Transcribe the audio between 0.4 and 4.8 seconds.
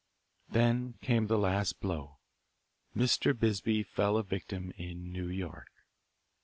Then came the last blow Mr. Bisbee fell a victim